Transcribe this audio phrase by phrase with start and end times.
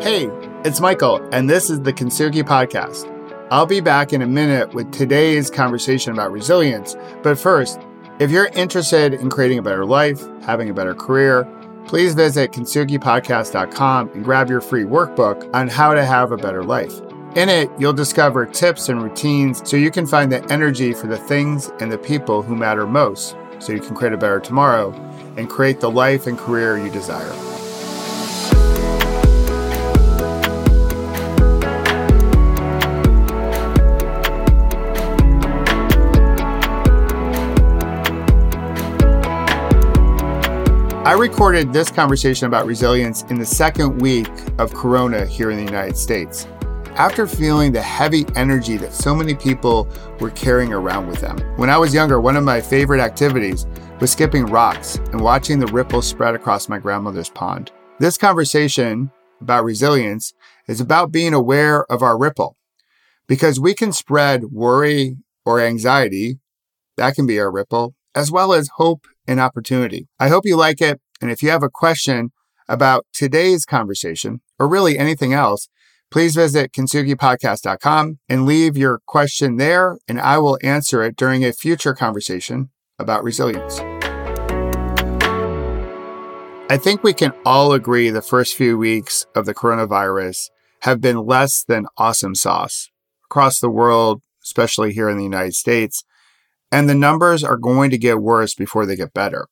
[0.00, 0.28] Hey,
[0.64, 3.12] it's Michael, and this is the Kintsugi Podcast.
[3.50, 6.96] I'll be back in a minute with today's conversation about resilience.
[7.24, 7.80] But first,
[8.20, 11.44] if you're interested in creating a better life, having a better career,
[11.86, 17.00] please visit kintsugipodcast.com and grab your free workbook on how to have a better life.
[17.34, 21.18] In it, you'll discover tips and routines so you can find the energy for the
[21.18, 24.92] things and the people who matter most so you can create a better tomorrow
[25.36, 27.57] and create the life and career you desire.
[41.08, 45.64] I recorded this conversation about resilience in the second week of Corona here in the
[45.64, 46.46] United States.
[46.96, 49.88] After feeling the heavy energy that so many people
[50.20, 51.38] were carrying around with them.
[51.56, 53.64] When I was younger, one of my favorite activities
[54.00, 57.72] was skipping rocks and watching the ripples spread across my grandmother's pond.
[57.98, 60.34] This conversation about resilience
[60.66, 62.58] is about being aware of our ripple
[63.26, 65.16] because we can spread worry
[65.46, 66.38] or anxiety,
[66.98, 70.08] that can be our ripple, as well as hope and opportunity.
[70.18, 71.00] I hope you like it.
[71.20, 72.30] And if you have a question
[72.68, 75.68] about today's conversation or really anything else,
[76.10, 81.52] please visit kintsugipodcast.com and leave your question there, and I will answer it during a
[81.52, 83.80] future conversation about resilience.
[86.70, 90.50] I think we can all agree the first few weeks of the coronavirus
[90.82, 92.90] have been less than awesome sauce
[93.24, 96.04] across the world, especially here in the United States.
[96.70, 99.48] And the numbers are going to get worse before they get better.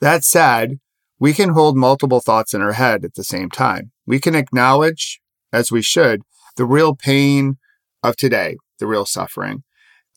[0.00, 0.78] That said,
[1.22, 3.92] we can hold multiple thoughts in our head at the same time.
[4.04, 5.20] We can acknowledge,
[5.52, 6.22] as we should,
[6.56, 7.58] the real pain
[8.02, 9.62] of today, the real suffering.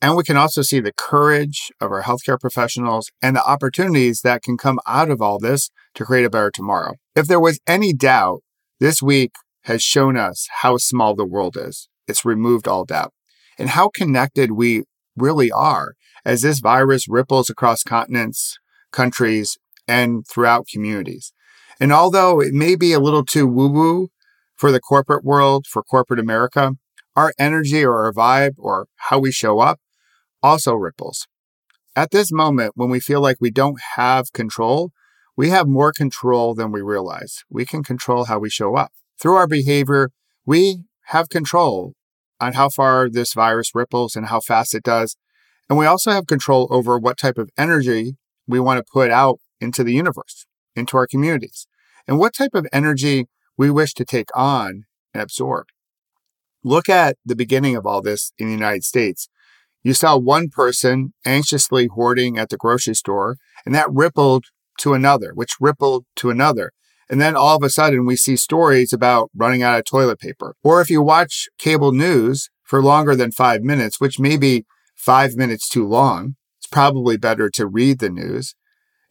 [0.01, 4.41] And we can also see the courage of our healthcare professionals and the opportunities that
[4.41, 6.93] can come out of all this to create a better tomorrow.
[7.15, 8.41] If there was any doubt,
[8.79, 9.33] this week
[9.65, 11.87] has shown us how small the world is.
[12.07, 13.13] It's removed all doubt
[13.59, 14.85] and how connected we
[15.15, 15.93] really are
[16.25, 18.57] as this virus ripples across continents,
[18.91, 21.33] countries, and throughout communities.
[21.79, 24.07] And although it may be a little too woo woo
[24.55, 26.73] for the corporate world, for corporate America,
[27.15, 29.79] our energy or our vibe or how we show up
[30.43, 31.27] also ripples.
[31.95, 34.91] At this moment, when we feel like we don't have control,
[35.37, 37.43] we have more control than we realize.
[37.49, 38.91] We can control how we show up.
[39.19, 40.11] Through our behavior,
[40.45, 41.93] we have control
[42.39, 45.15] on how far this virus ripples and how fast it does.
[45.69, 49.39] And we also have control over what type of energy we want to put out
[49.59, 50.45] into the universe,
[50.75, 51.67] into our communities,
[52.07, 53.27] and what type of energy
[53.57, 55.67] we wish to take on and absorb.
[56.63, 59.29] Look at the beginning of all this in the United States.
[59.83, 64.45] You saw one person anxiously hoarding at the grocery store, and that rippled
[64.79, 66.71] to another, which rippled to another.
[67.07, 70.55] And then all of a sudden, we see stories about running out of toilet paper.
[70.63, 75.35] Or if you watch cable news for longer than five minutes, which may be five
[75.35, 78.55] minutes too long, it's probably better to read the news.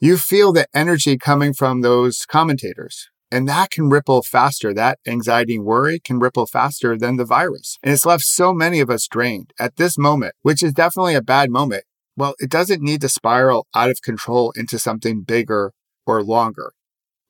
[0.00, 3.09] You feel the energy coming from those commentators.
[3.31, 4.75] And that can ripple faster.
[4.75, 7.78] That anxiety and worry can ripple faster than the virus.
[7.82, 11.22] And it's left so many of us drained at this moment, which is definitely a
[11.22, 11.84] bad moment.
[12.16, 15.72] Well, it doesn't need to spiral out of control into something bigger
[16.06, 16.72] or longer,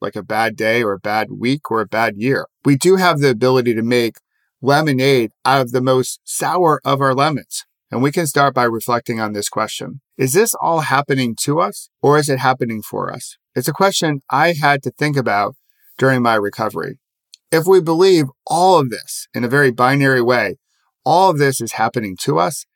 [0.01, 2.47] like a bad day or a bad week or a bad year.
[2.65, 4.17] We do have the ability to make
[4.61, 7.65] lemonade out of the most sour of our lemons.
[7.95, 10.01] And we can start by reflecting on this question.
[10.19, 13.37] Is this all happening to us or is it happening for us?
[13.55, 15.55] It's a question I had to think about
[15.97, 16.99] during my recovery.
[17.53, 20.57] If we believe all of this in a very binary way,
[21.05, 22.67] all of this is happening to us,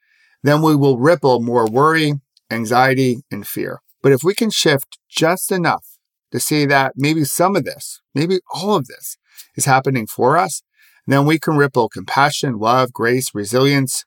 [0.45, 2.13] then we will ripple more worry,
[2.49, 3.81] anxiety, and fear.
[4.01, 5.99] But if we can shift just enough
[6.31, 9.17] to see that maybe some of this, maybe all of this
[9.57, 10.63] is happening for us,
[11.09, 14.05] then we can ripple compassion, love, grace, resilience,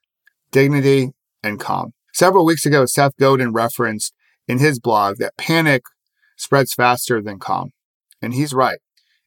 [0.51, 1.11] dignity,
[1.43, 1.93] and calm.
[2.13, 4.13] Several weeks ago, Seth Godin referenced
[4.47, 5.83] in his blog that panic
[6.37, 7.71] spreads faster than calm.
[8.21, 8.79] And he's right.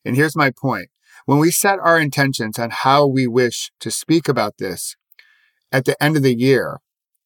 [0.04, 0.88] And here's my point.
[1.26, 4.96] When we set our intentions on how we wish to speak about this
[5.72, 6.78] at the end of the year,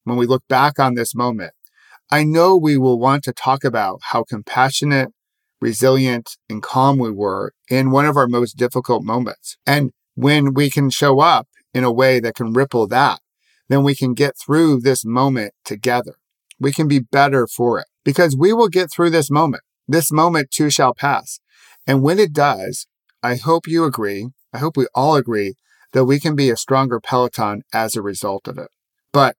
[0.04, 1.52] when we look back on this moment,
[2.10, 5.10] I know we will want to talk about how compassionate,
[5.60, 9.56] resilient, and calm we were in one of our most difficult moments.
[9.66, 13.20] And when we can show up in a way that can ripple that,
[13.68, 16.16] then we can get through this moment together.
[16.58, 19.62] We can be better for it because we will get through this moment.
[19.86, 21.40] This moment too shall pass.
[21.86, 22.86] And when it does,
[23.22, 24.28] I hope you agree.
[24.52, 25.54] I hope we all agree
[25.92, 28.68] that we can be a stronger Peloton as a result of it.
[29.12, 29.36] But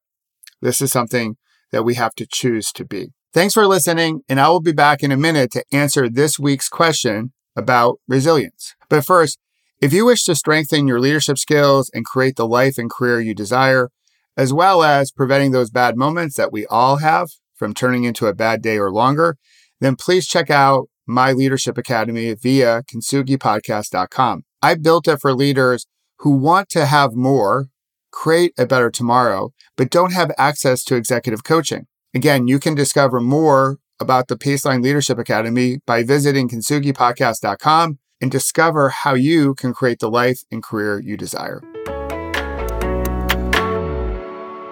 [0.62, 1.38] this is something
[1.72, 3.10] that we have to choose to be.
[3.34, 4.22] Thanks for listening.
[4.28, 8.76] And I will be back in a minute to answer this week's question about resilience.
[8.90, 9.38] But first,
[9.82, 13.36] if you wish to strengthen your leadership skills and create the life and career you
[13.36, 13.90] desire,
[14.38, 18.34] as well as preventing those bad moments that we all have from turning into a
[18.34, 19.38] bad day or longer,
[19.82, 24.44] then please check out my leadership academy via kintsugipodcast.com.
[24.62, 25.88] I built it for leaders
[26.20, 27.68] who want to have more,
[28.12, 31.88] create a better tomorrow, but don't have access to executive coaching.
[32.14, 38.90] Again, you can discover more about the Paceline Leadership Academy by visiting kintsugipodcast.com and discover
[38.90, 41.62] how you can create the life and career you desire.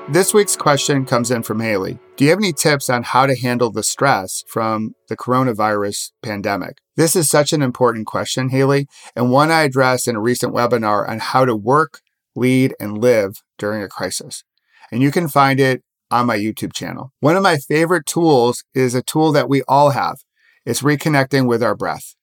[0.09, 2.00] This week's question comes in from Haley.
[2.15, 6.77] Do you have any tips on how to handle the stress from the coronavirus pandemic?
[6.95, 8.88] This is such an important question, Haley,
[9.18, 12.00] and one I addressed in a recent webinar on how to work,
[12.38, 14.45] lead, and live during a crisis.
[14.94, 17.12] And you can find it on my YouTube channel.
[17.19, 20.19] One of my favorite tools is a tool that we all have.
[20.65, 22.15] It's reconnecting with our breath,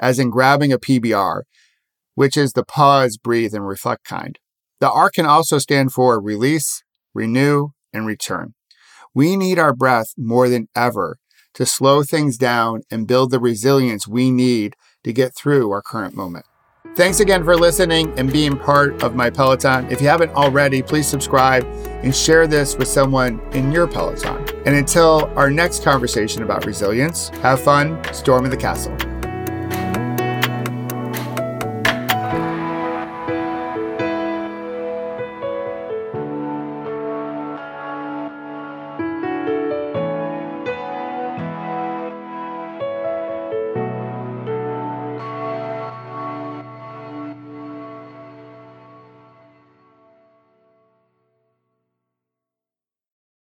[0.00, 1.42] as in grabbing a PBR,
[2.14, 4.38] which is the pause, breathe, and reflect kind.
[4.80, 6.82] The R can also stand for release,
[7.16, 8.54] renew, and return.
[9.14, 11.18] We need our breath more than ever
[11.54, 16.14] to slow things down and build the resilience we need to get through our current
[16.14, 16.44] moment.
[16.94, 19.90] Thanks again for listening and being part of my Peloton.
[19.90, 21.64] If you haven't already, please subscribe
[22.02, 24.46] and share this with someone in your Peloton.
[24.64, 28.96] And until our next conversation about resilience, have fun storming the castle.